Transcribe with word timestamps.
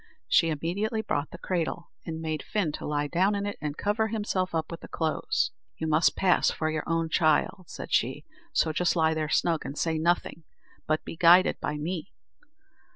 She 0.27 0.49
immediately 0.49 1.03
brought 1.03 1.29
the 1.29 1.37
cradle, 1.37 1.91
and 2.07 2.19
made 2.19 2.41
Fin 2.41 2.71
to 2.71 2.87
lie 2.87 3.05
down 3.05 3.35
in 3.35 3.45
it, 3.45 3.59
and 3.61 3.77
cover 3.77 4.07
himself 4.07 4.55
up 4.55 4.71
with 4.71 4.79
the 4.79 4.87
clothes. 4.87 5.51
"You 5.77 5.85
must 5.85 6.15
pass 6.15 6.49
for 6.49 6.71
your 6.71 6.81
own 6.87 7.07
child," 7.07 7.65
said 7.67 7.93
she; 7.93 8.25
"so 8.51 8.73
just 8.73 8.95
lie 8.95 9.13
there 9.13 9.29
snug, 9.29 9.63
and 9.63 9.77
say 9.77 9.99
nothing, 9.99 10.43
but 10.87 11.05
be 11.05 11.15
guided 11.15 11.59
by 11.59 11.77
me." 11.77 12.13